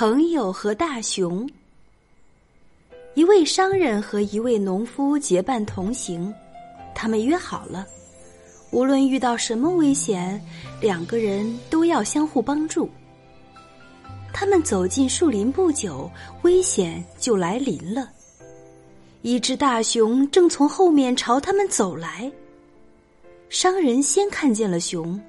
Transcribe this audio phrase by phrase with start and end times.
[0.00, 1.46] 朋友和大熊。
[3.12, 6.34] 一位商人和一位农夫结伴同行，
[6.94, 7.86] 他们约好了，
[8.70, 10.42] 无论遇到什么危险，
[10.80, 12.88] 两个人都要相互帮助。
[14.32, 16.10] 他们走进树林不久，
[16.44, 18.10] 危险就来临了。
[19.20, 22.32] 一只大熊正从后面朝他们走来。
[23.50, 25.20] 商人先看见了熊，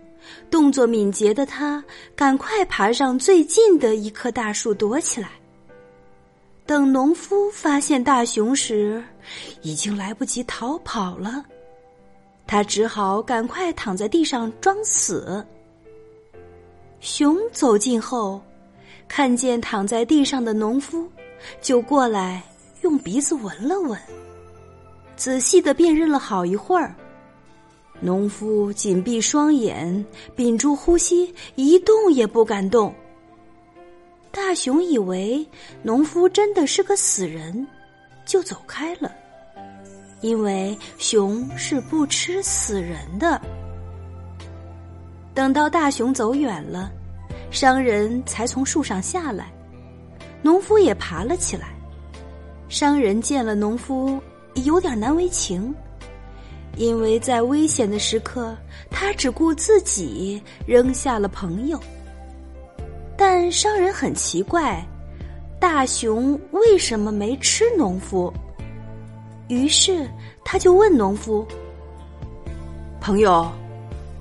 [0.50, 1.84] 动作敏捷的他
[2.16, 5.30] 赶快爬上最近的一棵大树躲起来。
[6.66, 9.04] 等农夫发现大熊时，
[9.62, 11.44] 已经来不及逃跑了，
[12.48, 15.46] 他只好赶快躺在地上装死。
[17.02, 18.42] 熊走近后，
[19.08, 21.10] 看见躺在地上的农夫，
[21.62, 22.42] 就过来
[22.82, 24.00] 用鼻子闻了闻，
[25.18, 26.96] 仔细的辨认了好一会儿。
[28.02, 30.06] 农夫紧闭双眼，
[30.36, 32.94] 屏住呼吸，一动也不敢动。
[34.32, 35.46] 大熊以为
[35.84, 37.68] 农夫真的是个死人，
[38.26, 39.12] 就走开了。
[40.22, 43.40] 因为熊是不吃死人的。
[45.34, 46.92] 等到大熊走远了，
[47.52, 49.52] 商人才从树上下来，
[50.42, 51.70] 农夫也爬了起来。
[52.68, 54.20] 商人见了农夫，
[54.64, 55.74] 有点难为情，
[56.82, 58.58] 因为在危险的时刻，
[58.90, 61.80] 他只顾自己，扔下了朋友。
[63.16, 64.84] 但商人很奇怪，
[65.60, 68.34] 大熊为什么没吃农夫？
[69.48, 70.10] 于是
[70.44, 71.46] 他就问农夫
[73.00, 73.48] ：“朋友，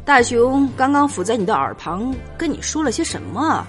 [0.05, 3.67] 大熊刚刚伏在你的耳旁，跟你说了些什么？”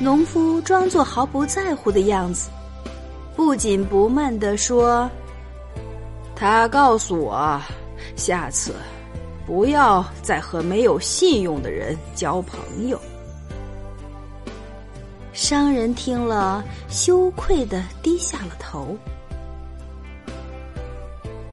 [0.00, 2.48] 农夫装作毫不在乎的样子，
[3.36, 5.06] 不紧不慢地说
[6.36, 7.60] ：“他告诉我，
[8.14, 8.72] 下次。”
[9.46, 13.00] 不要再和没有信用的人交朋友。
[15.32, 18.96] 商人听了，羞愧的低下了头。